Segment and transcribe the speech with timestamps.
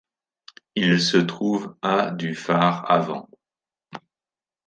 [0.73, 3.29] Il se trouve à du phare avant.